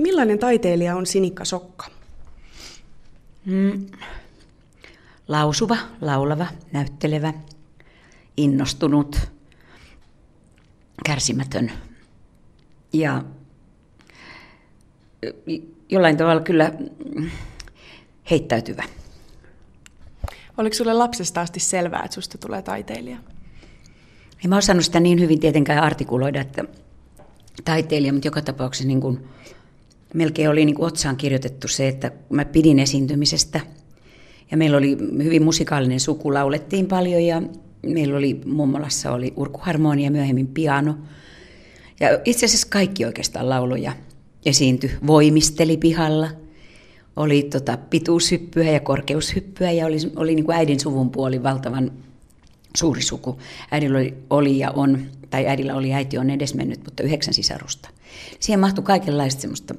[0.00, 1.86] Millainen taiteilija on Sinikka Sokka?
[3.44, 3.86] Mm.
[5.28, 7.32] Lausuva, laulava, näyttelevä,
[8.36, 9.16] innostunut,
[11.06, 11.72] kärsimätön
[12.92, 13.22] ja
[15.88, 16.72] jollain tavalla kyllä
[18.30, 18.84] heittäytyvä.
[20.58, 23.16] Oliko sulle lapsesta asti selvää, että susta tulee taiteilija?
[24.44, 26.64] En mä osannut sitä niin hyvin tietenkään artikuloida, että
[27.64, 29.28] taiteilija, mutta joka tapauksessa niin kuin,
[30.14, 33.60] melkein oli niin kuin otsaan kirjoitettu se, että mä pidin esiintymisestä.
[34.50, 37.42] Ja meillä oli hyvin musikaalinen suku, laulettiin paljon ja
[37.86, 40.96] meillä oli mummolassa oli urkuharmonia myöhemmin piano.
[42.00, 43.92] Ja itse asiassa kaikki oikeastaan lauluja
[44.46, 46.28] esiintyi, voimisteli pihalla.
[47.16, 51.90] Oli tota, pituushyppyä ja korkeushyppyä ja oli, oli niin kuin äidin suvun puoli valtavan
[52.76, 53.38] suuri suku.
[53.70, 57.88] Äidillä oli, oli ja on, tai äidillä oli äiti on edesmennyt, mutta yhdeksän sisarusta.
[58.40, 59.74] Siihen mahtui kaikenlaista semmoista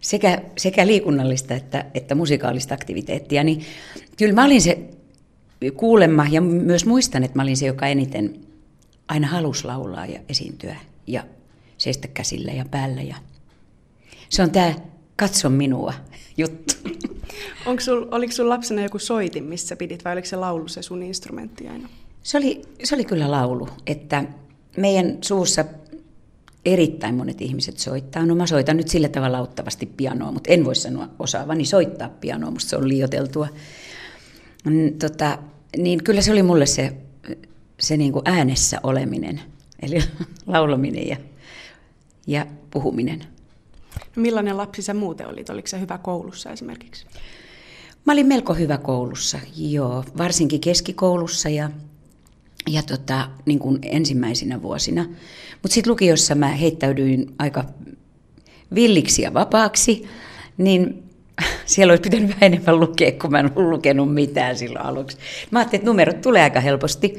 [0.00, 3.44] sekä, sekä liikunnallista että, että musikaalista aktiviteettia.
[3.44, 3.64] Niin
[4.16, 4.78] kyllä mä olin se
[5.76, 8.40] kuulemma ja myös muistan, että mä olin se, joka eniten
[9.08, 11.24] aina halusi laulaa ja esiintyä ja
[11.78, 13.02] seistä käsillä ja päällä.
[13.02, 13.16] Ja
[14.28, 14.74] se on tämä
[15.16, 15.94] katso minua
[16.36, 16.74] juttu.
[17.66, 21.02] Onko sul, oliko sun lapsena joku soitin, missä pidit, vai oliko se laulu se sun
[21.02, 21.88] instrumentti aina?
[22.22, 24.24] Se oli, se oli kyllä laulu, että
[24.76, 25.64] meidän suussa
[26.72, 28.26] erittäin monet ihmiset soittaa.
[28.26, 32.50] No mä soitan nyt sillä tavalla auttavasti pianoa, mutta en voi sanoa osaavani soittaa pianoa,
[32.50, 33.48] musta se on liioteltua.
[34.64, 35.38] Mm, tota,
[35.76, 36.96] niin kyllä se oli mulle se,
[37.80, 39.40] se niin kuin äänessä oleminen,
[39.82, 39.98] eli
[40.46, 41.16] laulaminen ja,
[42.26, 43.24] ja puhuminen.
[44.16, 45.50] Millainen lapsi sä muuten olit?
[45.50, 47.06] Oliko se hyvä koulussa esimerkiksi?
[48.04, 51.70] Mä olin melko hyvä koulussa, joo, varsinkin keskikoulussa ja,
[52.68, 55.04] ja tota, niin kuin ensimmäisinä vuosina.
[55.62, 57.64] Mutta sitten lukiossa mä heittäydyin aika
[58.74, 60.04] villiksi ja vapaaksi,
[60.58, 61.02] niin
[61.66, 65.16] siellä olisi pitänyt vähän enemmän lukea, kun mä en lukenut mitään silloin aluksi.
[65.50, 67.16] Mä ajattelin, että numerot tulee aika helposti.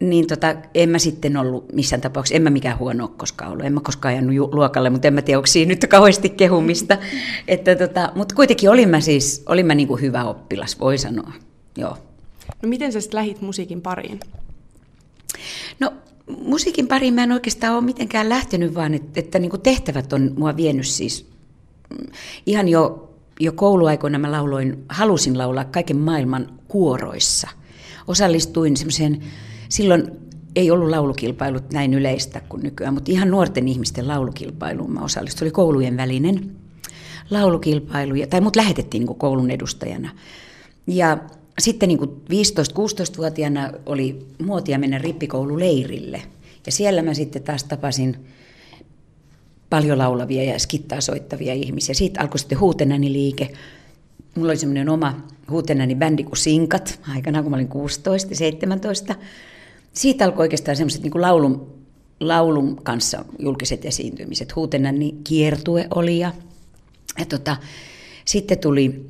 [0.00, 3.66] Niin tota, en mä sitten ollut missään tapauksessa, en mä mikään huono ole koskaan ollut.
[3.66, 6.98] En mä koskaan ajanut luokalle, mutta en mä tiedä, onko siinä nyt kauheasti kehumista.
[7.48, 11.32] että tota, mutta kuitenkin olin mä siis, olin mä niin kuin hyvä oppilas, voi sanoa.
[11.76, 11.98] Joo.
[12.62, 14.20] No miten sä sitten lähit musiikin pariin?
[15.80, 15.92] No
[16.38, 20.56] musiikin pariin mä en oikeastaan ole mitenkään lähtenyt, vaan että, että niin tehtävät on mua
[20.56, 21.26] vienyt siis
[21.90, 22.06] mm,
[22.46, 23.10] ihan jo
[23.40, 27.48] jo kouluaikoina mä lauloin, halusin laulaa kaiken maailman kuoroissa.
[28.06, 29.20] Osallistuin semmoiseen,
[29.68, 30.10] silloin
[30.56, 35.46] ei ollut laulukilpailut näin yleistä kuin nykyään, mutta ihan nuorten ihmisten laulukilpailuun mä osallistuin.
[35.46, 36.56] Oli koulujen välinen
[37.30, 40.10] laulukilpailu, tai mut lähetettiin niin koulun edustajana.
[40.86, 41.18] Ja
[41.60, 46.22] sitten niin 15-16-vuotiaana oli muotia mennä rippikoululeirille.
[46.66, 48.16] Ja siellä mä sitten taas tapasin
[49.70, 51.94] paljon laulavia ja skittaa soittavia ihmisiä.
[51.94, 53.50] Siitä alkoi sitten huutenäni-liike.
[54.34, 55.20] Mulla oli semmoinen oma
[55.50, 59.14] huutenäni-bändi kuin Sinkat, aikana kun mä olin 16 17.
[59.92, 61.74] Siitä alkoi oikeastaan semmoiset niin laulun,
[62.20, 64.56] laulun kanssa julkiset esiintymiset.
[64.56, 66.32] Huutenäni kiertue oli ja,
[67.18, 67.56] ja tota,
[68.24, 69.06] sitten tuli,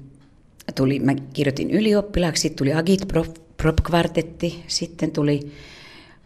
[0.72, 3.08] tuli, mä kirjoitin ylioppilaaksi, tuli Agit
[3.56, 5.52] Prop Kvartetti, sitten tuli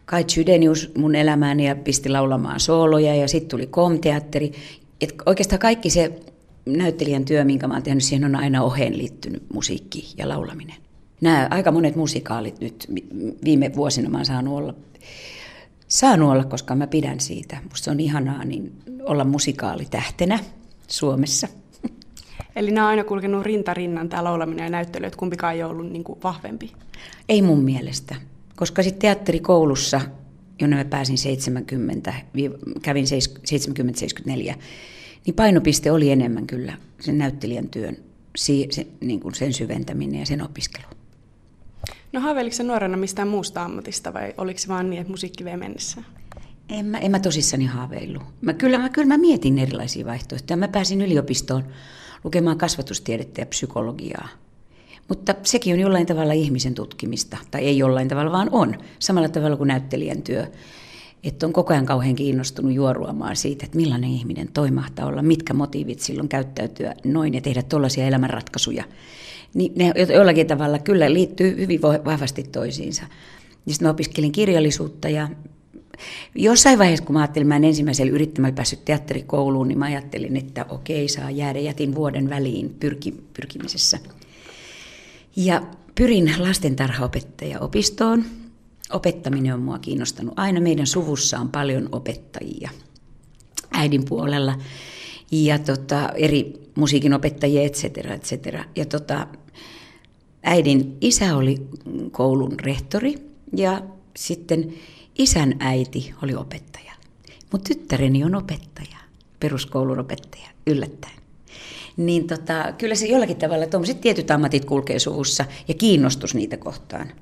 [0.05, 4.53] Kai Chydenius mun elämääni ja pisti laulamaan sooloja ja sitten tuli komteatteri.
[5.01, 6.21] Et oikeastaan kaikki se
[6.67, 10.77] näyttelijän työ, minkä mä oon tehnyt, siihen on aina oheen liittynyt musiikki ja laulaminen.
[11.21, 12.87] Nämä aika monet musikaalit nyt
[13.45, 14.75] viime vuosina mä oon saanut olla,
[15.89, 17.59] saanut olla, koska mä pidän siitä.
[17.71, 18.73] Musta on ihanaa niin
[19.05, 20.39] olla musikaalitähtenä
[20.89, 21.49] Suomessa.
[22.57, 25.91] Eli nämä on aina kulkenut rintarinnan, tämä laulaminen ja näyttely, että kumpikaan ei ole ollut
[25.91, 26.73] niin kuin vahvempi?
[27.29, 28.15] Ei mun mielestä.
[28.57, 30.01] Koska sitten teatterikoulussa,
[30.61, 32.15] jonne mä pääsin 70,
[32.83, 34.55] kävin 70-74,
[35.27, 37.97] niin painopiste oli enemmän kyllä sen näyttelijän työn,
[38.37, 40.87] se, niin kuin sen syventäminen ja sen opiskelu.
[42.13, 46.03] No haaveiliko nuorena mistään muusta ammatista vai oliko se vaan niin, että musiikki vei mennessä?
[46.69, 48.23] En mä, en mä tosissani haaveillut.
[48.41, 50.57] Mä, kyllä, mä, kyllä mä mietin erilaisia vaihtoehtoja.
[50.57, 51.65] Mä pääsin yliopistoon
[52.25, 54.29] lukemaan kasvatustiedettä ja psykologiaa.
[55.09, 58.75] Mutta sekin on jollain tavalla ihmisen tutkimista, tai ei jollain tavalla, vaan on.
[58.99, 60.47] Samalla tavalla kuin näyttelijän työ.
[61.25, 64.69] Että on koko ajan kauhean kiinnostunut juoruamaan siitä, että millainen ihminen toi
[65.05, 68.85] olla, mitkä motiivit silloin käyttäytyä noin ja tehdä tuollaisia elämänratkaisuja.
[69.55, 73.03] Niin ne jollakin tavalla kyllä liittyy hyvin vahvasti toisiinsa.
[73.67, 75.29] Ja sitten mä opiskelin kirjallisuutta ja
[76.35, 80.67] jossain vaiheessa, kun mä ajattelin, mä en ensimmäisellä yrittämällä päässyt teatterikouluun, niin mä ajattelin, että
[80.69, 81.59] okei, saa jäädä.
[81.59, 83.99] Jätin vuoden väliin pyrki, pyrkimisessä.
[85.37, 85.63] Ja
[85.95, 88.25] pyrin lastentarhaopettaja opistoon.
[88.93, 90.61] Opettaminen on mua kiinnostanut aina.
[90.61, 92.71] Meidän suvussa on paljon opettajia
[93.75, 94.55] äidin puolella.
[95.31, 98.65] ja tota, eri musiikinopettajia, et cetera, et cetera.
[98.77, 99.27] Ja tota,
[100.43, 101.57] äidin isä oli
[102.11, 103.15] koulun rehtori
[103.57, 103.83] ja
[104.17, 104.73] sitten
[105.19, 106.93] isän äiti oli opettaja.
[107.53, 108.97] Mutta tyttäreni on opettaja,
[109.41, 111.15] peruskoulun opettaja, yllättäen.
[111.97, 117.13] Niin tota, kyllä se jollakin tavalla tuommoiset tietyt ammatit kulkee suvussa ja kiinnostus niitä kohtaan.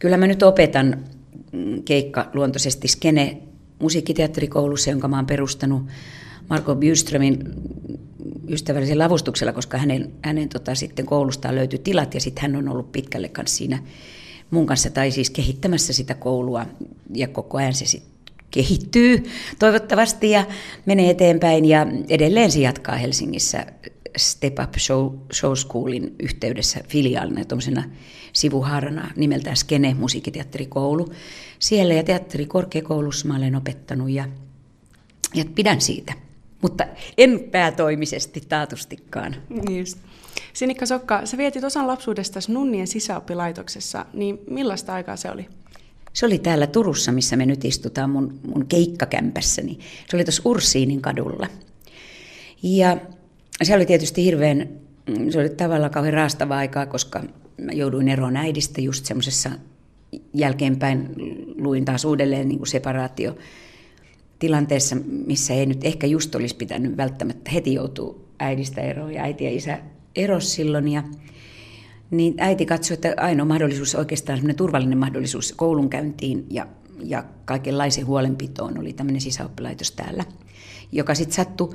[0.00, 1.04] Kyllä mä nyt opetan
[1.52, 3.42] mm, keikka luontoisesti skene
[3.78, 5.82] musiikkiteatterikoulussa, jonka mä oon perustanut
[6.50, 7.38] Marko Byströmin
[8.48, 12.92] ystävällisellä avustuksella, koska hänen, hänen tota, sitten koulustaan löytyi tilat ja sitten hän on ollut
[12.92, 13.78] pitkälle kanssa siinä
[14.52, 16.66] mun kanssa tai siis kehittämässä sitä koulua
[17.14, 18.12] ja koko ajan se sitten
[18.50, 19.22] kehittyy
[19.58, 20.46] toivottavasti ja
[20.86, 23.66] menee eteenpäin ja edelleen se jatkaa Helsingissä
[24.16, 27.84] Step Up Show, Show Schoolin yhteydessä filiaalina tuommoisena
[28.32, 31.12] sivuhaarana nimeltään Skene musiikkiteatterikoulu.
[31.58, 34.28] Siellä ja teatterikorkeakoulussa mä olen opettanut ja,
[35.34, 36.12] ja pidän siitä,
[36.62, 36.86] mutta
[37.18, 39.36] en päätoimisesti taatustikaan.
[39.48, 39.86] Niin
[40.52, 45.48] Sinikka Sokka, sä vietit osan lapsuudestasi Nunnien sisäoppilaitoksessa, niin millaista aikaa se oli?
[46.12, 49.78] Se oli täällä Turussa, missä me nyt istutaan mun, mun keikkakämpässäni.
[50.10, 51.46] Se oli tuossa Ursiinin kadulla.
[52.62, 52.96] Ja
[53.62, 54.68] se oli tietysti hirveän,
[55.30, 57.24] se oli tavallaan kauhean raastavaa aikaa, koska
[57.60, 59.50] mä jouduin eroon äidistä just semmoisessa
[60.34, 61.14] jälkeenpäin
[61.56, 63.36] luin taas uudelleen niin kuin separaatio
[64.38, 64.96] tilanteessa,
[65.26, 69.50] missä ei nyt ehkä just olisi pitänyt välttämättä heti joutua äidistä eroon ja äiti ja
[69.50, 69.78] isä
[70.16, 71.02] eros silloin ja
[72.10, 76.66] niin äiti katsoi, että ainoa mahdollisuus, oikeastaan semmoinen turvallinen mahdollisuus koulunkäyntiin ja,
[77.04, 80.24] ja kaikenlaisen huolenpitoon oli tämmöinen sisäoppilaitos täällä,
[80.92, 81.74] joka sitten sattui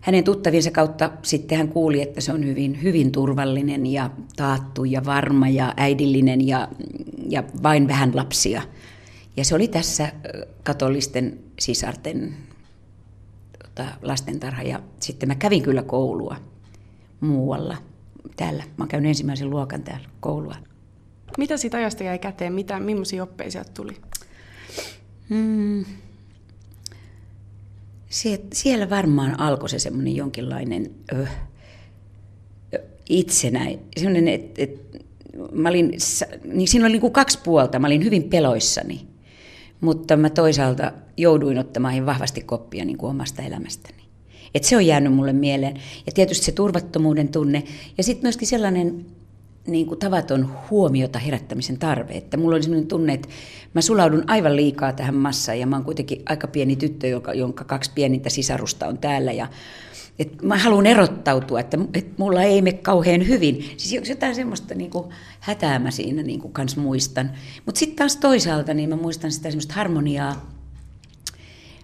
[0.00, 1.10] hänen tuttaviensa kautta.
[1.22, 6.46] Sitten hän kuuli, että se on hyvin, hyvin turvallinen ja taattu ja varma ja äidillinen
[6.46, 6.68] ja,
[7.28, 8.62] ja vain vähän lapsia.
[9.36, 10.12] Ja se oli tässä
[10.64, 12.34] katolisten sisarten
[13.64, 14.62] tota, lastentarha.
[14.62, 16.36] Ja sitten mä kävin kyllä koulua
[17.20, 17.76] muualla
[18.36, 18.64] täällä.
[18.76, 20.54] Mä käynyt ensimmäisen luokan täällä koulua.
[21.38, 22.52] Mitä siitä ajasta jäi käteen?
[22.52, 23.96] Mitä, millaisia oppeja sieltä tuli?
[25.30, 25.84] Hmm.
[28.10, 31.30] Sie, siellä varmaan alkoi se semmoinen jonkinlainen öh,
[33.08, 35.04] itsenäi, semmoinen, että et,
[35.52, 35.92] mä olin,
[36.44, 39.06] niin siinä oli niin kuin kaksi puolta, mä olin hyvin peloissani,
[39.80, 44.07] mutta mä toisaalta jouduin ottamaan vahvasti koppia niin kuin omasta elämästäni.
[44.54, 45.74] Et se on jäänyt mulle mieleen.
[46.06, 47.62] Ja tietysti se turvattomuuden tunne
[47.98, 49.06] ja sitten myöskin sellainen
[49.66, 52.14] niin kuin tavaton huomiota herättämisen tarve.
[52.14, 53.28] Että mulla oli sellainen tunne, että
[53.74, 57.64] mä sulaudun aivan liikaa tähän massaan ja mä oon kuitenkin aika pieni tyttö, jonka, jonka
[57.64, 59.48] kaksi pienintä sisarusta on täällä ja
[60.18, 63.64] että mä haluan erottautua, että, että mulla ei mene kauhean hyvin.
[63.76, 67.30] Siis jotain semmoista niin kuin hätää mä siinä niin kuin kans muistan.
[67.66, 70.52] Mutta sitten taas toisaalta niin mä muistan sitä semmoista harmoniaa,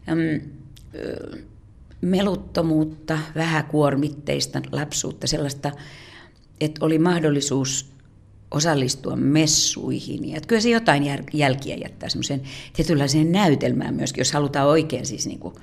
[0.09, 0.41] äm,
[2.05, 5.73] meluttomuutta, vähäkuormitteista lapsuutta, sellaista
[6.61, 7.95] että oli mahdollisuus
[8.51, 10.31] osallistua messuihin.
[10.31, 11.03] Ja että kyllä se jotain
[11.33, 12.43] jälkiä jättää semmoiseen
[12.73, 15.55] tietynlaiseen näytelmään myöskin, jos halutaan oikein siis niin kuin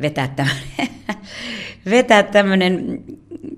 [0.00, 0.88] vetää tämmöinen,
[1.90, 3.04] vetää tämmöinen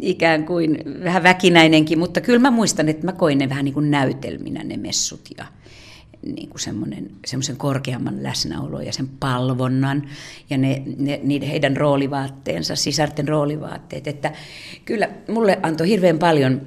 [0.01, 3.91] ikään kuin vähän väkinäinenkin, mutta kyllä mä muistan, että mä koin ne vähän niin kuin
[3.91, 5.45] näytelminä ne messut ja
[6.35, 10.09] niin kuin semmoinen, semmoisen korkeamman läsnäolo ja sen palvonnan
[10.51, 14.07] ja ne, ne, niiden heidän roolivaatteensa, sisarten roolivaatteet.
[14.07, 14.33] Että
[14.85, 16.61] kyllä mulle antoi hirveän paljon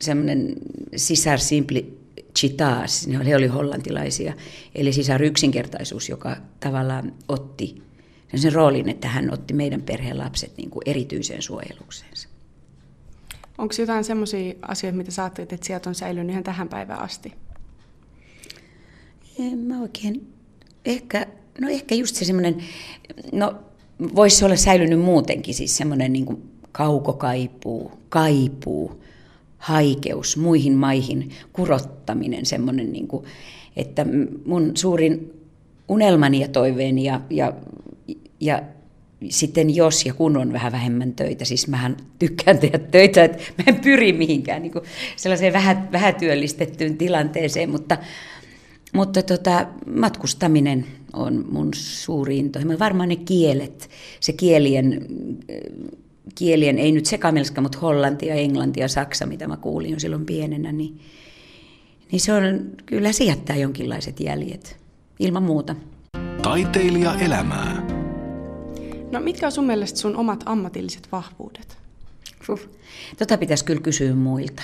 [0.00, 0.54] semmoinen
[0.96, 4.34] sisar simplicitas, he oli hollantilaisia,
[4.74, 7.82] eli sisar yksinkertaisuus, joka tavallaan otti
[8.34, 12.28] sen roolin, että hän otti meidän perheen lapset niin kuin erityiseen suojelukseensa.
[13.58, 17.32] Onko jotain semmoisia asioita, mitä sä ajattelet, että sieltä on säilynyt ihan tähän päivään asti?
[19.38, 20.32] En mä oikein,
[20.84, 21.26] ehkä,
[21.60, 22.56] no ehkä just se semmoinen,
[23.32, 23.54] no
[24.14, 29.02] voisi olla säilynyt muutenkin, siis semmoinen niin kaukokaipuu, kaipuu,
[29.58, 33.24] haikeus muihin maihin, kurottaminen, semmoinen, niin kuin,
[33.76, 34.06] että
[34.46, 35.32] mun suurin
[35.88, 37.52] unelmani ja toiveeni ja, ja,
[38.40, 38.62] ja
[39.28, 43.64] sitten jos ja kun on vähän vähemmän töitä, siis mähän tykkään tehdä töitä, että mä
[43.66, 44.84] en pyri mihinkään niin kuin
[45.16, 47.98] sellaiseen vähän, vähätyöllistettyyn tilanteeseen, mutta,
[48.92, 52.78] mutta tota, matkustaminen on mun suuri intohimo.
[52.78, 55.06] Varmaan ne kielet, se kielien,
[56.34, 60.26] kielien ei nyt sekamelska, mutta hollanti ja englanti ja saksa, mitä mä kuulin jo silloin
[60.26, 61.00] pienenä, niin,
[62.12, 64.76] niin se on, kyllä se jättää jonkinlaiset jäljet,
[65.18, 65.74] ilman muuta.
[66.42, 67.86] Taiteilija elämää.
[69.12, 71.78] No mitkä on sun mielestä sun omat ammatilliset vahvuudet?
[73.18, 74.62] Tota pitäisi kyllä kysyä muilta.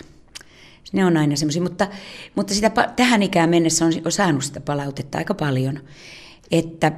[0.92, 1.88] Ne on aina semmoisia, mutta,
[2.35, 5.80] mutta sitä, tähän ikään mennessä on, on saanut sitä palautetta aika paljon,
[6.50, 6.92] että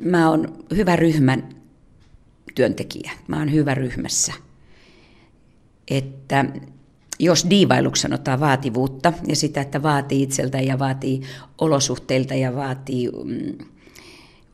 [0.00, 1.48] mä oon hyvä ryhmän
[2.54, 3.12] työntekijä.
[3.28, 4.32] Mä oon hyvä ryhmässä.
[5.90, 6.44] Että
[7.18, 11.20] jos diivailuksi sanotaan vaativuutta ja sitä, että vaatii itseltä ja vaatii
[11.58, 13.66] olosuhteilta ja vaatii, mm,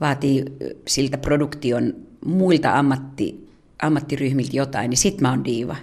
[0.01, 0.45] vaatii
[0.89, 1.95] siltä produktion
[2.25, 3.49] muilta ammatti,
[3.83, 5.77] ammattiryhmiltä jotain, niin sit mä oon diiva.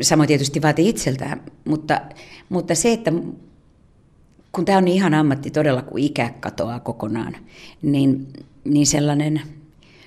[0.00, 2.00] Samoin tietysti vaatii itseltään, mutta,
[2.48, 3.12] mutta se, että
[4.52, 7.36] kun tämä on niin ihan ammatti todella, kun ikä katoaa kokonaan,
[7.82, 8.26] niin,
[8.64, 9.42] niin sellainen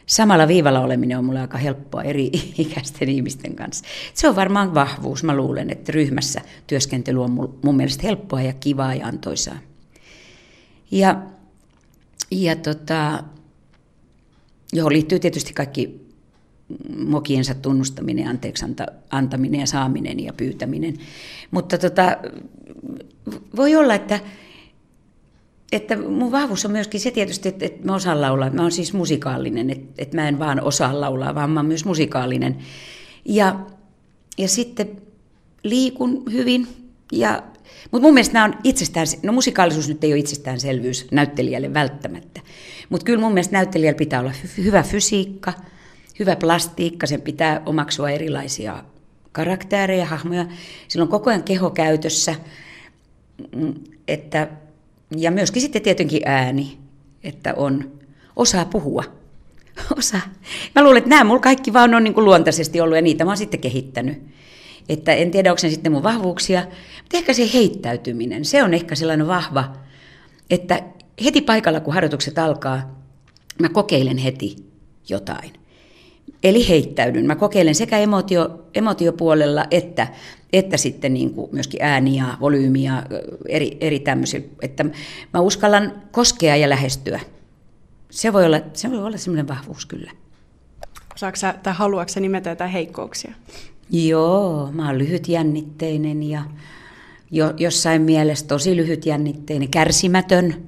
[0.05, 3.85] samalla viivalla oleminen on mulle aika helppoa eri ikäisten ihmisten kanssa.
[4.13, 5.23] Se on varmaan vahvuus.
[5.23, 7.31] Mä luulen, että ryhmässä työskentely on
[7.63, 9.57] mun mielestä helppoa ja kivaa ja antoisaa.
[10.91, 11.21] Ja,
[12.31, 13.23] ja tota,
[14.73, 16.08] johon liittyy tietysti kaikki
[17.05, 18.65] mokiensa tunnustaminen, anteeksi
[19.09, 20.93] antaminen ja saaminen ja pyytäminen.
[21.51, 22.17] Mutta tota,
[23.55, 24.19] voi olla, että,
[25.71, 28.49] että mun vahvuus on myöskin se tietysti, että, että mä osaan laulaa.
[28.49, 31.85] Mä oon siis musikaalinen, että, että mä en vaan osaa laulaa, vaan mä oon myös
[31.85, 32.57] musikaalinen.
[33.25, 33.59] Ja,
[34.37, 35.01] ja sitten
[35.63, 36.67] liikun hyvin.
[37.11, 37.43] Ja,
[37.91, 42.41] mutta mun mielestä nämä on itsestään, no musikaalisuus nyt ei ole itsestäänselvyys näyttelijälle välttämättä.
[42.89, 45.53] Mutta kyllä mun mielestä näyttelijällä pitää olla hy- hyvä fysiikka,
[46.19, 48.83] hyvä plastiikka, sen pitää omaksua erilaisia
[49.31, 50.45] karaktäärejä, hahmoja.
[50.87, 52.35] Sillä on koko ajan keho käytössä,
[53.55, 53.73] mm,
[54.07, 54.47] että,
[55.17, 56.77] ja myöskin sitten tietenkin ääni,
[57.23, 57.91] että on,
[58.35, 59.03] osaa puhua.
[59.97, 60.19] Osa.
[60.75, 63.29] Mä luulen, että nämä mulla kaikki vaan on niin kuin luontaisesti ollut ja niitä mä
[63.29, 64.23] oon sitten kehittänyt.
[64.89, 66.59] Että en tiedä, onko se sitten mun vahvuuksia,
[67.01, 69.73] mutta ehkä se heittäytyminen, se on ehkä sellainen vahva,
[70.49, 70.83] että
[71.23, 72.95] heti paikalla, kun harjoitukset alkaa,
[73.59, 74.55] mä kokeilen heti
[75.09, 75.53] jotain.
[76.43, 77.25] Eli heittäydyn.
[77.25, 80.07] Mä kokeilen sekä emotio, emotiopuolella että,
[80.53, 83.03] että sitten niin kuin myöskin ääniä, volyymiä,
[83.47, 84.41] eri, eri tämmöisiä.
[84.61, 84.85] Että
[85.33, 87.19] mä uskallan koskea ja lähestyä.
[88.09, 90.11] Se voi olla, se voi olla semmoinen vahvuus kyllä.
[91.15, 93.33] Osaatko sä, tai haluatko sä nimetä jotain heikkouksia?
[93.89, 96.43] Joo, mä oon lyhytjännitteinen ja
[97.31, 100.67] jo, jossain mielessä tosi lyhytjännitteinen, kärsimätön.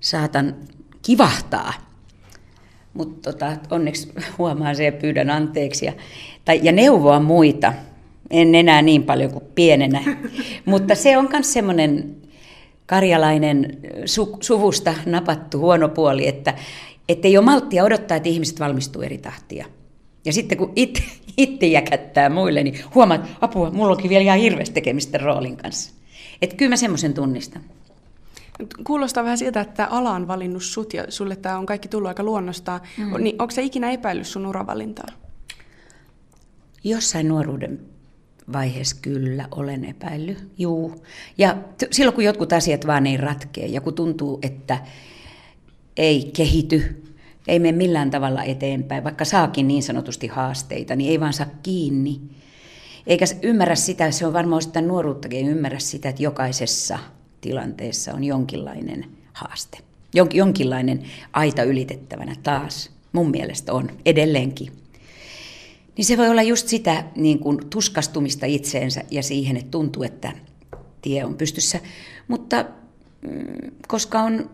[0.00, 0.54] Saatan
[1.02, 1.89] kivahtaa
[2.94, 5.92] mutta tota, onneksi huomaan se ja pyydän anteeksi ja,
[6.44, 7.72] tai, ja neuvoa muita.
[8.30, 10.00] En enää niin paljon kuin pienenä.
[10.64, 12.16] Mutta se on myös semmoinen
[12.86, 16.54] karjalainen su, suvusta napattu huono puoli, että
[17.28, 19.66] ei ole malttia odottaa, että ihmiset valmistuu eri tahtia.
[20.24, 21.02] Ja sitten kun itse,
[21.36, 25.94] itse jäkättää muille, niin huomaat, että apua, mulla onkin vielä ihan hirveästi tekemistä roolin kanssa.
[26.42, 27.62] Että kyllä mä semmoisen tunnistan.
[28.84, 32.22] Kuulostaa vähän siltä, että ala on valinnut sut ja sulle tämä on kaikki tullut aika
[32.22, 32.80] luonnostaan.
[32.98, 33.22] Mm.
[33.22, 35.08] Niin onko se ikinä epäillyt sun uravalintaa?
[36.84, 37.80] Jossain nuoruuden
[38.52, 41.04] vaiheessa kyllä olen epäillyt, juu.
[41.38, 44.78] Ja t- silloin kun jotkut asiat vaan ei ratkee ja kun tuntuu, että
[45.96, 47.02] ei kehity,
[47.48, 52.20] ei mene millään tavalla eteenpäin, vaikka saakin niin sanotusti haasteita, niin ei vaan saa kiinni.
[53.06, 56.98] Eikä ymmärrä sitä, se on varmaan osittain nuoruuttakin, ei ymmärrä sitä, että jokaisessa–
[57.40, 59.78] tilanteessa on jonkinlainen haaste.
[60.32, 64.72] Jonkinlainen aita ylitettävänä taas, mun mielestä on edelleenkin.
[65.96, 70.32] Niin se voi olla just sitä niin kuin tuskastumista itseensä ja siihen, että tuntuu, että
[71.02, 71.80] tie on pystyssä.
[72.28, 72.64] Mutta
[73.22, 74.50] mm, koska on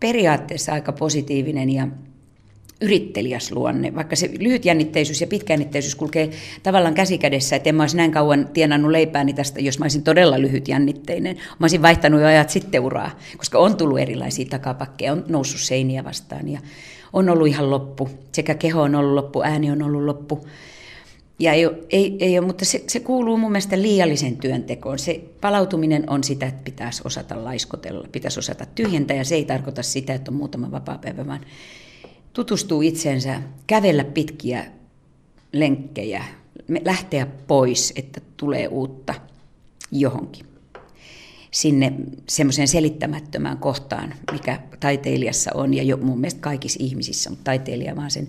[0.00, 1.88] periaatteessa aika positiivinen ja
[2.84, 6.30] yrittelijäs luonne, vaikka se lyhytjännitteisyys ja pitkäjännitteisyys kulkee
[6.62, 10.40] tavallaan käsikädessä, että en mä olisi näin kauan tienannut leipääni tästä, jos mä olisin todella
[10.40, 11.36] lyhytjännitteinen.
[11.36, 16.04] Mä olisin vaihtanut jo ajat sitten uraa, koska on tullut erilaisia takapakkeja, on noussut seiniä
[16.04, 16.60] vastaan ja
[17.12, 18.08] on ollut ihan loppu.
[18.32, 20.46] Sekä keho on ollut loppu, ääni on ollut loppu.
[21.38, 24.98] Ja ei, ei, ei ole, mutta se, se kuuluu mun mielestä liiallisen työntekoon.
[24.98, 29.82] Se palautuminen on sitä, että pitäisi osata laiskotella, pitäisi osata tyhjentää ja se ei tarkoita
[29.82, 31.40] sitä, että on muutama vapaa päivä, vaan
[32.34, 34.66] tutustuu itsensä, kävellä pitkiä
[35.52, 36.24] lenkkejä,
[36.84, 39.14] lähteä pois, että tulee uutta
[39.92, 40.46] johonkin.
[41.50, 41.92] Sinne
[42.28, 48.10] semmoiseen selittämättömään kohtaan, mikä taiteilijassa on ja jo mun mielestä kaikissa ihmisissä, mutta taiteilija vaan
[48.10, 48.28] sen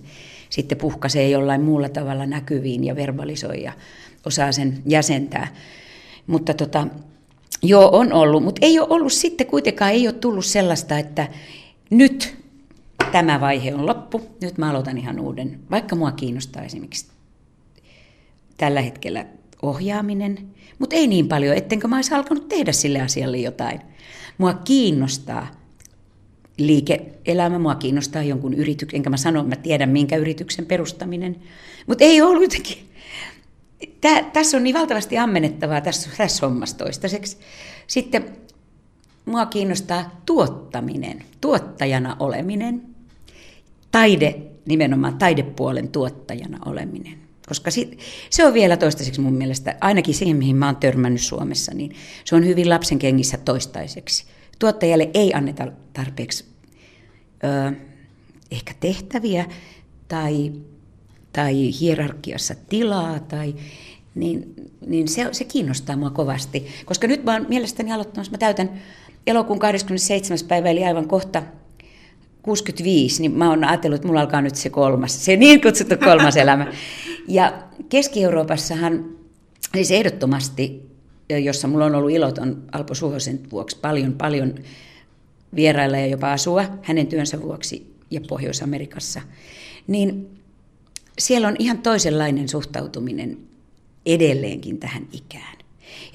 [0.49, 3.73] sitten puhkaisee jollain muulla tavalla näkyviin ja verbalisoi ja
[4.25, 5.47] osaa sen jäsentää.
[6.27, 6.87] Mutta tota,
[7.63, 11.27] joo, on ollut, mutta ei ole ollut sitten kuitenkaan, ei ole tullut sellaista, että
[11.89, 12.44] nyt
[13.11, 15.59] tämä vaihe on loppu, nyt mä aloitan ihan uuden.
[15.71, 17.07] Vaikka mua kiinnostaa esimerkiksi
[18.57, 19.25] tällä hetkellä
[19.61, 20.47] ohjaaminen,
[20.79, 23.81] mutta ei niin paljon, ettenkö mä olisi alkanut tehdä sille asialle jotain.
[24.37, 25.47] Mua kiinnostaa
[26.57, 31.35] liike-elämä, mua kiinnostaa jonkun yrityksen, enkä mä sano, mä tiedän minkä yrityksen perustaminen,
[31.87, 32.77] mutta ei ollut jotenkin.
[34.01, 37.37] Tää, tässä on niin valtavasti ammennettavaa tässä, tässä hommassa toistaiseksi.
[37.87, 38.25] Sitten
[39.25, 42.81] mua kiinnostaa tuottaminen, tuottajana oleminen–
[43.95, 44.35] taide
[44.65, 47.17] nimenomaan taidepuolen tuottajana oleminen.
[47.47, 47.99] Koska sit,
[48.29, 52.35] se on vielä toistaiseksi mun mielestä, ainakin siihen mihin mä oon törmännyt Suomessa, niin se
[52.35, 54.25] on hyvin lapsen kengissä toistaiseksi.
[54.59, 56.45] Tuottajalle ei anneta tarpeeksi
[57.43, 57.71] ö,
[58.51, 59.45] ehkä tehtäviä
[60.07, 60.51] tai,
[61.33, 63.55] tai hierarkiassa tilaa, tai,
[64.15, 64.53] niin,
[64.87, 66.67] niin se, se kiinnostaa mua kovasti.
[66.85, 68.81] Koska nyt mä oon mielestäni aloittanut, mä täytän
[69.27, 70.37] elokuun 27.
[70.47, 71.43] päivä, eli aivan kohta
[72.45, 76.37] 65, niin mä oon ajatellut, että mulla alkaa nyt se kolmas, se niin kutsuttu kolmas
[76.37, 76.71] elämä.
[77.27, 79.05] Ja Keski-Euroopassahan,
[79.73, 80.89] siis ehdottomasti,
[81.29, 84.55] jossa mulla on ollut iloton Alpo Suhosen vuoksi paljon, paljon
[85.55, 89.21] vierailla ja jopa asua hänen työnsä vuoksi ja Pohjois-Amerikassa,
[89.87, 90.27] niin
[91.19, 93.37] siellä on ihan toisenlainen suhtautuminen
[94.05, 95.54] edelleenkin tähän ikään.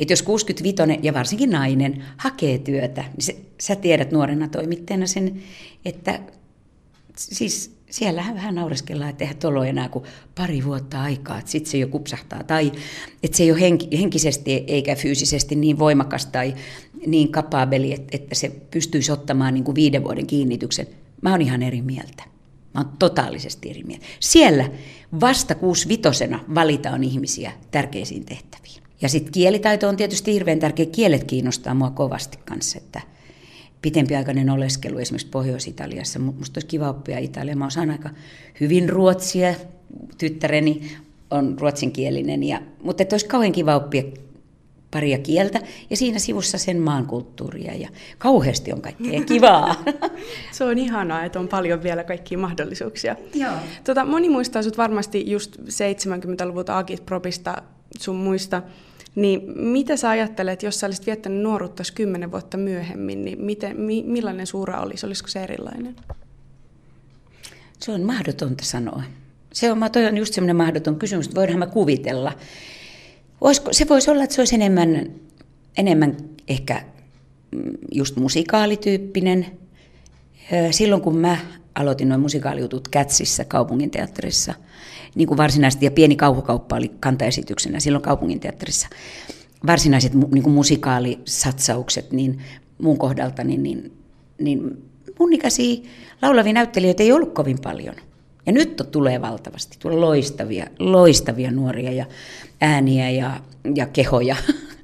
[0.00, 5.42] Että jos 65 ja varsinkin nainen hakee työtä, niin se, sä tiedät nuorena toimittajana sen,
[5.84, 6.20] että
[7.16, 10.04] siis siellähän vähän naureskellaan, että eihän tuolla enää kuin
[10.34, 12.44] pari vuotta aikaa, että sitten se jo kupsahtaa.
[12.44, 12.72] Tai
[13.22, 13.60] että se ei ole
[14.00, 16.54] henkisesti eikä fyysisesti niin voimakas tai
[17.06, 20.86] niin kapaabeli, että, että se pystyisi ottamaan niin kuin viiden vuoden kiinnityksen.
[21.22, 22.22] Mä oon ihan eri mieltä.
[22.74, 24.06] Mä oon totaalisesti eri mieltä.
[24.20, 24.70] Siellä
[25.20, 28.79] vasta kuusivitosena valitaan ihmisiä tärkeisiin tehtäviin.
[29.02, 30.86] Ja sitten kielitaito on tietysti hirveän tärkeä.
[30.86, 33.00] Kielet kiinnostaa mua kovasti kanssa, että
[33.82, 36.18] pitempiaikainen oleskelu esimerkiksi Pohjois-Italiassa.
[36.18, 37.56] Musta olisi kiva oppia Italia.
[37.56, 38.10] Mä osaan aika
[38.60, 39.54] hyvin ruotsia.
[40.18, 40.96] Tyttäreni
[41.30, 44.02] on ruotsinkielinen, ja, mutta että olisi kauhean kiva oppia
[44.90, 47.88] paria kieltä ja siinä sivussa sen maan kulttuuria ja
[48.18, 49.84] kauheasti on kaikkea kivaa.
[50.52, 53.16] Se on ihanaa, että on paljon vielä kaikkia mahdollisuuksia.
[53.34, 53.52] Joo.
[53.84, 57.62] Tota, moni muistaa sut varmasti just 70-luvulta Agitpropista
[57.98, 58.62] sun muista.
[59.14, 64.02] Niin mitä sä ajattelet, jos sä olisit viettänyt nuoruutta kymmenen vuotta myöhemmin, niin miten, mi,
[64.06, 65.06] millainen suura olisi?
[65.06, 65.96] Olisiko se erilainen?
[67.78, 69.02] Se on mahdotonta sanoa.
[69.52, 72.32] Se on, toi on just semmoinen mahdoton kysymys, että voidaanhan me kuvitella.
[73.40, 75.10] Olisiko, se voisi olla, että se olisi enemmän,
[75.76, 76.16] enemmän
[76.48, 76.84] ehkä
[77.50, 79.46] mm, just musikaalityyppinen.
[80.70, 81.38] Silloin kun mä
[81.74, 84.54] aloitin noin musikaalijutut Kätsissä kaupunginteatterissa,
[85.14, 88.88] niin kuin varsinaisesti, ja pieni kauhukauppa oli kantaesityksenä silloin kaupunginteatterissa,
[89.66, 92.38] varsinaiset niin kuin musikaalisatsaukset, niin
[92.82, 93.92] mun kohdalta, niin, niin,
[94.38, 94.82] niin
[95.18, 95.82] mun ikäisiä
[96.22, 97.94] laulavia näyttelijöitä ei ollut kovin paljon.
[98.46, 102.06] Ja nyt tulee valtavasti, tulee loistavia, loistavia nuoria ja
[102.60, 103.40] ääniä ja,
[103.74, 104.36] ja kehoja.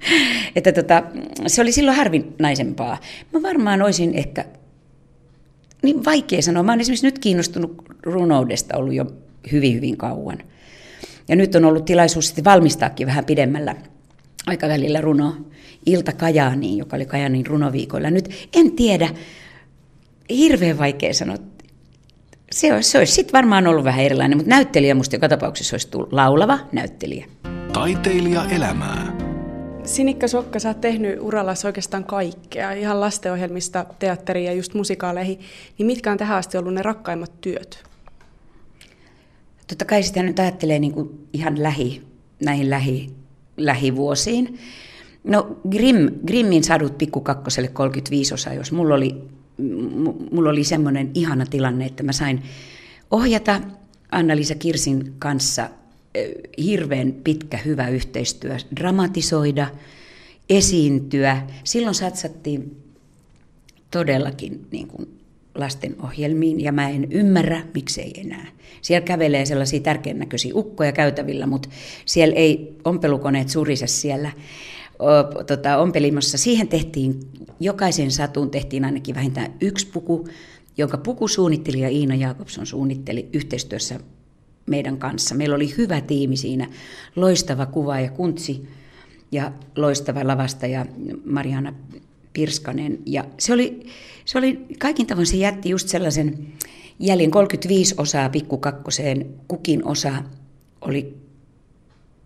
[0.57, 1.03] että tota,
[1.47, 2.99] se oli silloin harvinaisempaa.
[3.33, 4.45] Mä varmaan olisin ehkä
[5.83, 6.63] niin vaikea sanoa.
[6.63, 9.07] Mä olen esimerkiksi nyt kiinnostunut runoudesta ollut jo
[9.53, 10.39] hyvin, hyvin kauan.
[11.29, 13.77] Ja nyt on ollut tilaisuus sitten valmistaakin vähän pidemmällä
[14.47, 15.37] aikavälillä runo
[15.87, 18.11] Ilta Kajaaniin, joka oli Kajaanin runoviikoilla.
[18.11, 19.09] Nyt en tiedä,
[20.31, 21.37] hirveän vaikea sanoa.
[22.53, 25.91] Se olisi, se olisi sitten varmaan ollut vähän erilainen, mutta näyttelijä musta joka tapauksessa olisi
[25.91, 27.27] tullut laulava näyttelijä.
[27.73, 29.26] Taiteilija elämää.
[29.87, 35.41] Sinikka Sokka, sä oot tehnyt urallasi oikeastaan kaikkea, ihan lastenohjelmista teatteriin ja just musikaaleihin.
[35.79, 37.85] Niin mitkä on tähän asti ollut ne rakkaimmat työt?
[39.69, 42.03] Totta kai sitä nyt ajattelee niin kuin ihan lähi,
[42.45, 43.11] näihin lähi,
[43.57, 44.59] lähivuosiin.
[45.25, 49.23] No Grimm, Grimmin sadut pikkukakkoselle 35 osa, jos mulla oli,
[50.31, 52.43] mulla oli semmoinen ihana tilanne, että mä sain
[53.11, 53.61] ohjata
[54.11, 55.69] Anna-Liisa Kirsin kanssa
[56.65, 59.67] hirveän pitkä hyvä yhteistyö, dramatisoida,
[60.51, 61.43] esiintyä.
[61.65, 62.77] Silloin satsattiin
[63.91, 65.09] todellakin niin kuin
[65.55, 68.47] lastenohjelmiin ja mä en ymmärrä, miksei enää.
[68.83, 71.69] Siellä kävelee sellaisia tärkeän näköisiä ukkoja käytävillä, mutta
[72.07, 74.33] siellä ei ompelukoneet surise siellä
[74.99, 76.39] o, tota, ompelimossa.
[76.39, 77.21] Siihen tehtiin,
[77.61, 80.29] jokaisen satuun tehtiin ainakin vähintään yksi puku,
[80.77, 84.01] jonka pukusuunnittelija Iina Jakobson suunnitteli yhteistyössä
[84.67, 85.35] meidän kanssa.
[85.35, 86.69] Meillä oli hyvä tiimi siinä,
[87.17, 88.69] loistava kuva ja kuntsi
[89.33, 90.87] ja loistava lavastaja
[91.25, 91.75] Mariana
[92.33, 92.99] Pirskanen.
[93.07, 93.87] Ja se oli,
[94.25, 96.47] se oli kaikin tavoin se jätti just sellaisen
[96.99, 99.27] jäljen 35 osaa pikkukakkoseen.
[99.49, 100.13] Kukin osa
[100.81, 101.17] oli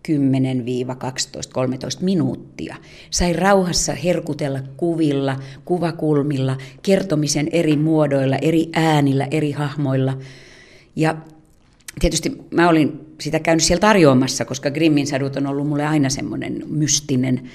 [0.03, 0.65] 10
[0.97, 2.75] 12, 13 minuuttia.
[3.09, 10.17] Sai rauhassa herkutella kuvilla, kuvakulmilla, kertomisen eri muodoilla, eri äänillä, eri hahmoilla.
[10.95, 11.17] Ja
[11.99, 16.63] tietysti mä olin sitä käynyt siellä tarjoamassa, koska Grimmin sadut on ollut mulle aina semmoinen
[16.67, 17.49] mystinen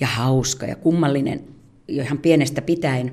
[0.00, 1.40] ja hauska ja kummallinen
[1.88, 3.12] jo ihan pienestä pitäen.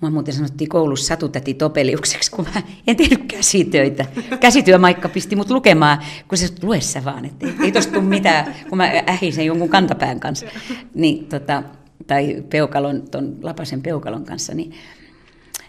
[0.00, 4.04] Mua muuten sanottiin koulussa satutäti Topeliukseksi, kun mä en tehnyt käsitöitä.
[4.40, 5.98] Käsityömaikka pisti mut lukemaan,
[6.28, 10.20] kun se lue sä vaan, että ei, ei tosta mitään, kun mä ähisen jonkun kantapään
[10.20, 10.46] kanssa.
[10.94, 11.62] Niin, tota,
[12.06, 14.54] tai peukalon, ton lapasen peukalon kanssa.
[14.54, 14.72] Niin,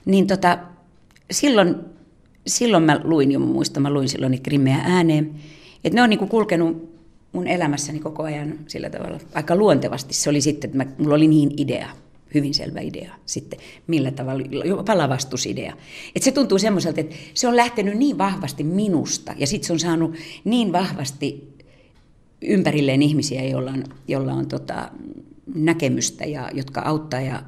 [0.06, 0.58] niin tota,
[1.32, 1.76] silloin
[2.48, 5.36] silloin mä luin jo, muista mä luin silloin niitä krimmejä ääneen.
[5.84, 6.92] Että ne on niinku kulkenut
[7.32, 10.14] mun elämässäni koko ajan sillä tavalla aika luontevasti.
[10.14, 11.90] Se oli sitten, että mä, mulla oli niin idea,
[12.34, 15.74] hyvin selvä idea sitten, millä tavalla, jopa lavastusidea.
[16.16, 19.80] Että se tuntuu semmoiselta, että se on lähtenyt niin vahvasti minusta ja sitten se on
[19.80, 21.58] saanut niin vahvasti
[22.42, 24.92] ympärilleen ihmisiä, joilla on, joilla on tota,
[25.56, 27.44] näkemystä ja jotka auttaa ja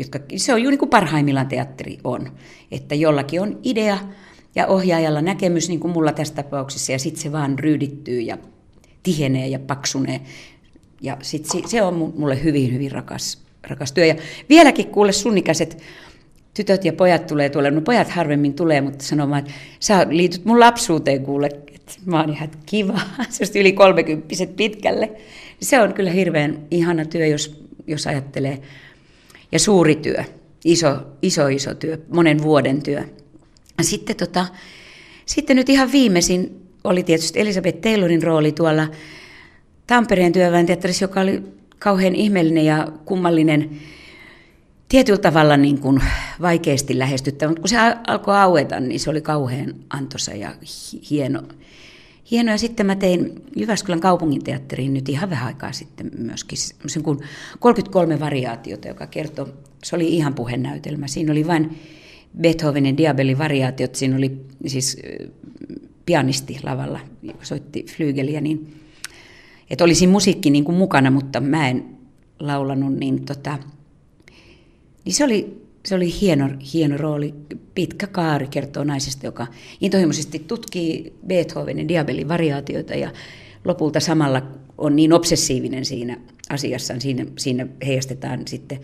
[0.00, 2.32] jotka, se on juuri niin kuin parhaimmillaan teatteri on,
[2.70, 3.98] että jollakin on idea
[4.54, 8.38] ja ohjaajalla näkemys, niin kuin mulla tässä tapauksessa, ja sitten se vaan ryydittyy ja
[9.02, 10.20] tihenee ja paksunee.
[11.00, 14.04] Ja sit se on mulle hyvin, hyvin rakas, rakas työ.
[14.04, 14.14] Ja
[14.48, 15.82] vieläkin kuule sunnikäiset
[16.54, 20.60] tytöt ja pojat tulee tuolle, no pojat harvemmin tulee, mutta sanomaan, että sä liityt mun
[20.60, 25.12] lapsuuteen kuule, että mä oon ihan kiva, se yli kolmekymppiset pitkälle.
[25.60, 28.62] Se on kyllä hirveän ihana työ, jos, jos ajattelee,
[29.52, 30.24] ja suuri työ,
[30.64, 33.04] iso, iso, iso työ, monen vuoden työ.
[33.82, 34.46] Sitten, tota,
[35.26, 38.88] sitten nyt ihan viimeisin oli tietysti Elisabeth Taylorin rooli tuolla
[39.86, 41.42] Tampereen työväenteatterissa, joka oli
[41.78, 43.70] kauhean ihmeellinen ja kummallinen,
[44.88, 46.02] tietyllä tavalla niin kuin
[46.40, 50.54] vaikeasti lähestyttävä, mutta kun se alkoi aueta, niin se oli kauhean antoisa ja
[51.10, 51.42] hieno.
[52.30, 52.50] Hieno.
[52.50, 57.18] Ja sitten mä tein Jyväskylän kaupunginteatteriin nyt ihan vähän aikaa sitten myöskin sen kuin
[57.58, 59.48] 33 variaatiota, joka kertoo,
[59.84, 61.06] se oli ihan puhenäytelmä.
[61.06, 61.78] Siinä oli vain
[62.40, 65.02] Beethovenin Diabelin variaatiot, siinä oli siis
[66.06, 67.00] pianisti lavalla,
[67.42, 68.74] soitti flygeliä, niin
[69.70, 71.84] että olisin musiikki niin kuin mukana, mutta mä en
[72.38, 73.58] laulanut, niin, tota,
[75.04, 77.34] niin se oli, se oli hieno, hieno rooli.
[77.74, 79.46] Pitkä kaari kertoo naisesta, joka
[79.80, 83.12] intohimoisesti tutkii Beethovenin Diabelin variaatioita ja
[83.64, 84.42] lopulta samalla
[84.78, 88.80] on niin obsessiivinen siinä asiassa, siinä, siinä heijastetaan sitten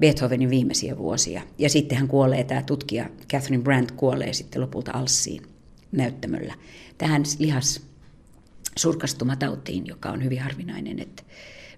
[0.00, 1.42] Beethovenin viimeisiä vuosia.
[1.58, 5.42] Ja sitten hän kuolee, tämä tutkija Catherine Brandt kuolee sitten lopulta Alssiin
[5.92, 6.54] näyttämöllä.
[6.98, 7.80] Tähän lihas
[8.76, 11.22] surkastumatautiin, joka on hyvin harvinainen, että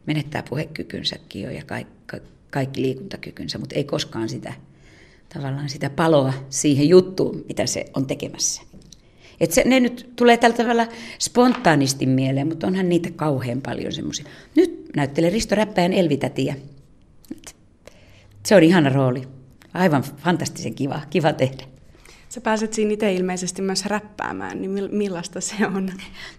[0.07, 2.17] menettää puhekykynsäkin jo ja kaikki,
[2.51, 4.53] kaikki liikuntakykynsä, mutta ei koskaan sitä
[5.35, 8.63] tavallaan sitä paloa siihen juttuun, mitä se on tekemässä.
[9.41, 10.87] Et se, ne nyt tulee tällä tavalla
[11.19, 14.25] spontaanisti mieleen, mutta onhan niitä kauhean paljon semmoisia.
[14.55, 16.57] Nyt näyttelee Risto Räppäjän Elvitätiä.
[18.47, 19.23] Se on ihana rooli.
[19.75, 21.65] Aivan fantastisen kiva, kiva tehdä.
[22.29, 25.93] Sä pääset siinä itse ilmeisesti myös räppäämään, niin millaista se on?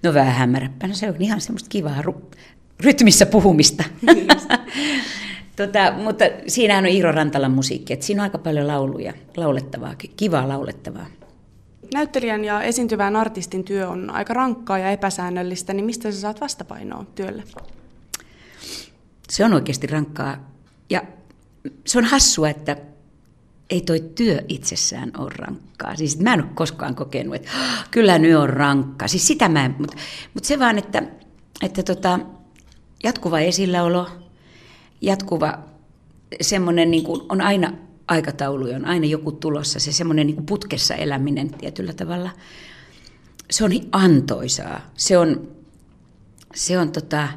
[0.04, 2.38] No vähän hämäräppänä, se on ihan semmoista kivaa ru-
[2.80, 3.84] rytmissä puhumista.
[5.56, 10.48] tota, mutta siinähän on Iiro Rantalan musiikki, että siinä on aika paljon lauluja, laulettavaa, kivaa
[10.48, 11.06] laulettavaa.
[11.94, 17.06] Näyttelijän ja esiintyvän artistin työ on aika rankkaa ja epäsäännöllistä, niin mistä sä saat vastapainoa
[17.16, 17.44] työlle?
[19.30, 20.52] Se on oikeasti rankkaa.
[20.90, 21.04] Ja
[21.86, 22.78] se on hassua, että
[23.70, 25.96] ei toi työ itsessään ole rankkaa.
[25.96, 29.08] Siis mä en ole koskaan kokenut, että oh, kyllä nyt on rankkaa.
[29.08, 29.98] Siis sitä mä en, mutta,
[30.34, 31.04] mutta se vaan, että,
[31.62, 32.20] että tota,
[33.04, 34.08] jatkuva esilläolo,
[35.02, 35.60] jatkuva
[36.42, 37.74] semmoinen, niin kuin on aina
[38.08, 42.30] aikataulu, on aina joku tulossa, se semmoinen niin kuin putkessa eläminen tietyllä tavalla,
[43.52, 44.92] se on antoisaa.
[44.98, 45.48] Se on,
[46.56, 47.28] se on tota,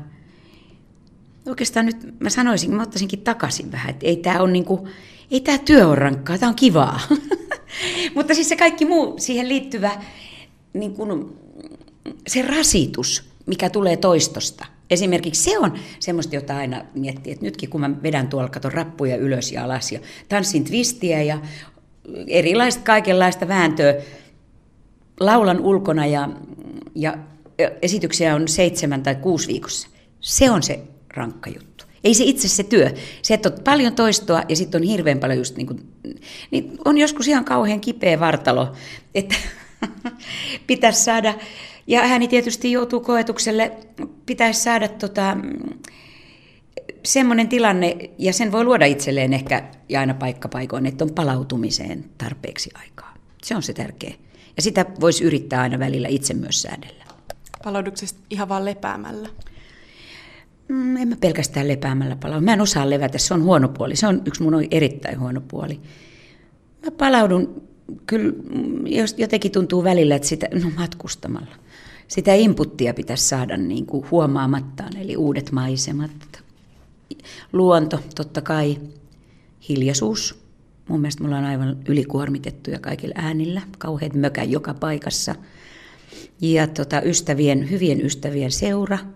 [1.47, 4.91] oikeastaan nyt mä sanoisin, mä ottaisinkin takaisin vähän, että ei tämä ole niin kuin,
[5.31, 7.01] ei tämä työ ole rankkaa, tämä on kivaa.
[8.15, 10.03] Mutta siis se kaikki muu siihen liittyvä,
[10.73, 11.39] niin kun,
[12.27, 14.67] se rasitus, mikä tulee toistosta.
[14.95, 19.17] Esimerkiksi se on semmoista, jota aina miettii, että nytkin kun mä vedän tuolla, katon rappuja
[19.17, 21.39] ylös ja alas ja tanssin twistiä ja
[22.27, 23.95] erilaista kaikenlaista vääntöä,
[25.21, 26.29] laulan ulkona ja,
[26.95, 27.17] ja
[27.83, 29.89] esityksiä on seitsemän tai kuusi viikossa.
[30.21, 30.81] Se on se
[31.15, 31.85] rankka juttu.
[32.05, 32.91] Ei se itse se työ.
[33.23, 35.93] Se, että on paljon toistoa ja sitten on hirveän paljon just niin kuin,
[36.51, 38.73] niin on joskus ihan kauhean kipeä vartalo,
[39.15, 39.35] että
[40.67, 41.35] pitäisi saada,
[41.87, 43.73] ja hän tietysti joutuu koetukselle,
[44.27, 45.37] pitäisi saada tota,
[47.05, 52.71] semmoinen tilanne, ja sen voi luoda itselleen ehkä ja aina paikkapaikoin, että on palautumiseen tarpeeksi
[52.75, 53.15] aikaa.
[53.43, 54.15] Se on se tärkeä.
[54.57, 57.05] Ja sitä voisi yrittää aina välillä itse myös säädellä.
[57.65, 59.29] Palauduksesta ihan vaan lepäämällä?
[60.69, 62.41] Mm, en mä pelkästään lepäämällä palaa.
[62.41, 63.97] Mä en osaa levätä, se on huono puoli.
[63.97, 65.81] Se on yksi mun erittäin huono puoli.
[66.85, 67.69] Mä palaudun,
[68.07, 68.33] kyllä
[68.87, 71.55] jos jotenkin tuntuu välillä, että sitä, no matkustamalla.
[72.09, 76.11] Sitä inputtia pitäisi saada niin kuin huomaamattaan, eli uudet maisemat,
[77.53, 78.79] luonto, totta kai,
[79.69, 80.45] hiljaisuus.
[80.89, 85.35] Mun mielestä mulla on aivan ylikuormitettuja kaikilla äänillä, kauheat mökä joka paikassa.
[86.41, 88.99] Ja tota, ystävien, hyvien ystävien seura–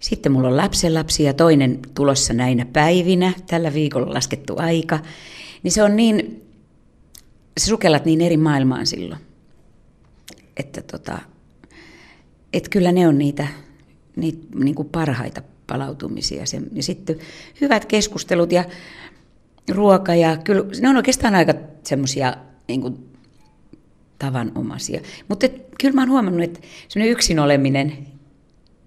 [0.00, 4.98] sitten mulla on lapsenlapsi ja toinen tulossa näinä päivinä, tällä viikolla laskettu aika.
[5.62, 6.42] Niin se on niin,
[7.58, 9.20] sukellat niin eri maailmaan silloin.
[10.56, 11.18] Että tota,
[12.52, 13.46] et kyllä ne on niitä,
[14.16, 16.44] niitä niin kuin parhaita palautumisia.
[16.72, 17.18] Ja sitten
[17.60, 18.64] hyvät keskustelut ja
[19.70, 22.36] ruoka ja kyllä ne on oikeastaan aika semmoisia
[22.68, 23.10] niin
[24.18, 25.00] tavanomaisia.
[25.28, 25.46] Mutta
[25.80, 28.06] kyllä mä oon huomannut, että semmoinen yksin oleminen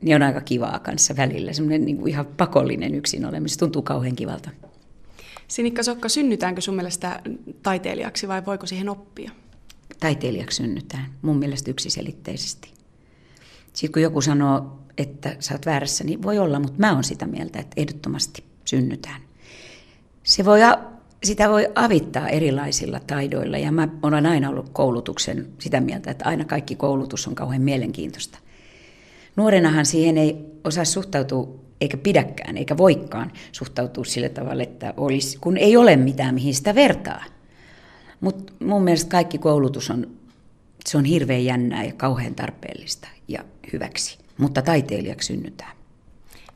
[0.02, 1.54] niin on aika kivaa kanssa välillä.
[1.54, 4.49] Semmoinen niin ihan pakollinen yksin oleminen, se tuntuu kauhean kivalta.
[5.54, 7.22] Sinikka Sokka, synnytäänkö sun mielestä
[7.63, 9.32] taiteilijaksi vai voiko siihen oppia?
[10.00, 12.72] Taiteilijaksi synnytään, mun mielestä yksiselitteisesti.
[13.74, 17.28] Sitten kun joku sanoo, että sä oot väärässä, niin voi olla, mutta mä oon sitä
[17.28, 19.22] mieltä, että ehdottomasti synnytään.
[20.24, 20.60] Se voi,
[21.24, 26.46] sitä voi avittaa erilaisilla taidoilla ja mä olen aina ollut koulutuksen sitä mieltä, että aina
[26.46, 28.39] kaikki koulutus on kauhean mielenkiintoista.
[29.36, 35.58] Nuorenahan siihen ei osaa suhtautua, eikä pidäkään, eikä voikaan suhtautua sillä tavalla, että olisi, kun
[35.58, 37.24] ei ole mitään, mihin sitä vertaa.
[38.22, 40.08] Mutta mun mielestä kaikki koulutus on,
[40.86, 43.43] se on hirveän jännää ja kauhean tarpeellista ja
[43.74, 44.17] hyväksi.
[44.38, 45.76] Mutta taiteilijaksi synnytään.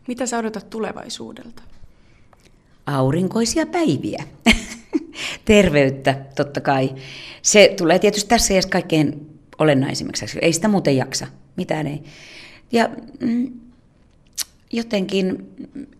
[0.07, 1.61] Mitä sä odotat tulevaisuudelta?
[2.85, 4.23] Aurinkoisia päiviä.
[5.45, 6.95] Terveyttä, totta kai.
[7.41, 10.25] Se tulee tietysti tässä iässä kaikkein olennaisimmaksi.
[10.41, 11.27] Ei sitä muuten jaksa.
[11.55, 12.03] Mitään ei.
[12.71, 13.66] Ja mm,
[14.73, 15.51] jotenkin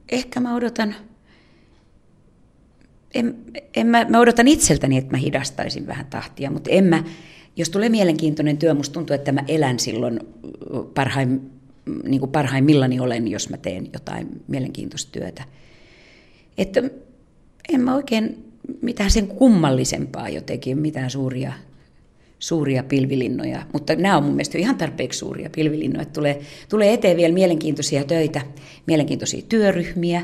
[0.10, 0.96] ehkä mä odotan,
[3.14, 3.36] en,
[3.76, 7.04] en mä, mä odotan itseltäni, että mä hidastaisin vähän tahtia, mutta en mä,
[7.56, 10.20] jos tulee mielenkiintoinen työ, musta tuntuu, että mä elän silloin
[10.94, 11.40] parhaim,
[12.04, 15.44] niin kuin parhaimmillani olen, jos mä teen jotain mielenkiintoista työtä.
[16.58, 16.84] Että
[17.74, 18.48] en mä oikein
[18.82, 21.54] mitään sen kummallisempaa jotenkin, mitään suuria
[22.39, 26.06] suuria pilvilinnoja, mutta nämä on mun mielestä ihan tarpeeksi suuria pilvilinnoja.
[26.06, 28.41] Tulee, tulee eteen vielä mielenkiintoisia töitä,
[28.86, 30.21] mielenkiintoisia työryhmiä,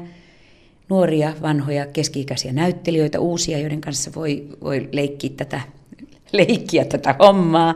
[0.89, 5.61] nuoria, vanhoja, keski-ikäisiä näyttelijöitä, uusia, joiden kanssa voi, voi leikkiä tätä,
[6.31, 7.75] leikkiä tätä hommaa.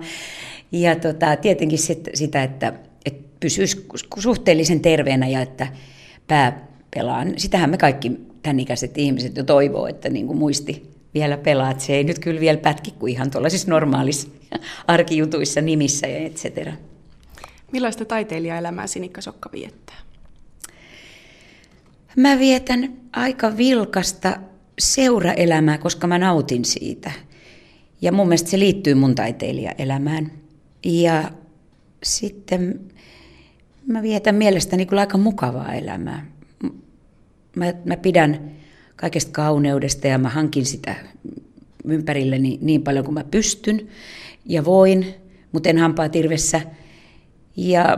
[0.72, 2.74] Ja tota, tietenkin sit, sitä, että,
[3.06, 3.86] että pysyisi
[4.20, 5.68] suhteellisen terveenä ja että
[6.28, 7.26] pää pelaa.
[7.38, 8.12] Sitähän me kaikki
[8.44, 11.80] tämän ikäiset ihmiset jo toivoo, että niin kuin muisti vielä pelaat.
[11.80, 14.28] Se ei nyt kyllä vielä pätki kuin ihan tuollaisissa normaalissa
[14.88, 16.74] arkijutuissa, nimissä ja et cetera.
[17.72, 19.96] Millaista taiteilijaelämää Sinikka Sokka viettää?
[22.16, 24.38] Mä vietän aika vilkasta
[24.80, 27.12] seuraelämää, koska mä nautin siitä.
[28.02, 30.32] Ja mun mielestä se liittyy mun taiteilijaelämään.
[30.86, 31.32] Ja
[32.04, 32.80] sitten
[33.88, 36.26] mä vietän mielestäni kyllä aika mukavaa elämää.
[37.56, 38.52] Mä, mä pidän
[38.98, 40.96] kaikesta kauneudesta ja mä hankin sitä
[41.86, 43.88] ympärilleni niin paljon kuin mä pystyn
[44.46, 45.06] ja voin,
[45.52, 46.62] mutta en hampaa tirvessä.
[47.58, 47.98] Ja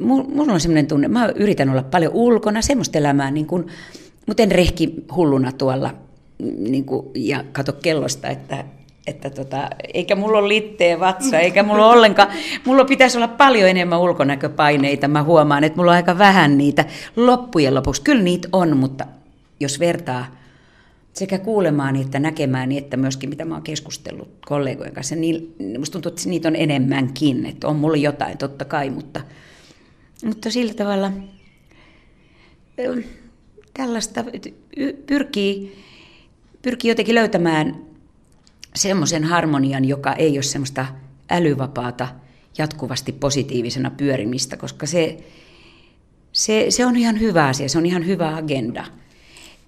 [0.00, 3.66] mulla on semmoinen tunne, mä yritän olla paljon ulkona, semmoista elämää, niin kuin,
[4.26, 5.94] mutta en rehki hulluna tuolla
[6.58, 8.64] niin kuin, ja kato kellosta, että,
[9.06, 12.28] että tota, eikä mulla ole litteä vatsa, eikä mulla ollenkaan,
[12.64, 16.84] mulla pitäisi olla paljon enemmän ulkonäköpaineita, mä huomaan, että mulla on aika vähän niitä
[17.16, 18.02] loppujen lopuksi.
[18.02, 19.06] Kyllä niitä on, mutta
[19.60, 20.38] jos vertaa
[21.12, 26.08] sekä kuulemaan että näkemään, että myöskin mitä mä oon keskustellut kollegojen kanssa, niin musta tuntuu,
[26.08, 29.20] että niitä on enemmänkin, että on mulla jotain totta kai, mutta,
[30.24, 31.12] mutta sillä tavalla
[33.74, 34.24] tällaista
[35.06, 35.82] pyrkii,
[36.62, 37.76] pyrkii jotenkin löytämään
[38.74, 40.86] semmoisen harmonian, joka ei ole semmoista
[41.30, 42.08] älyvapaata
[42.58, 45.16] jatkuvasti positiivisena pyörimistä, koska se,
[46.32, 48.84] se, se on ihan hyvä asia, se on ihan hyvä agenda–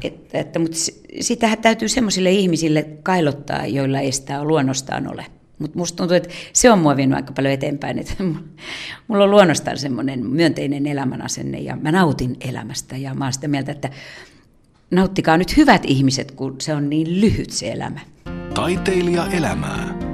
[0.04, 0.76] että, että, mutta
[1.20, 5.26] sitähän täytyy semmoisille ihmisille kailottaa, joilla ei sitä luonnostaan ole.
[5.58, 7.98] Mutta musta tuntuu, että se on mua vienyt aika paljon eteenpäin.
[7.98, 8.14] Että
[9.08, 12.96] mulla on luonnostaan semmoinen myönteinen elämänasenne ja mä nautin elämästä.
[12.96, 13.90] Ja mä oon sitä mieltä, että
[14.90, 18.00] nauttikaa nyt hyvät ihmiset, kun se on niin lyhyt se elämä.
[18.54, 20.09] Taiteilija elämää.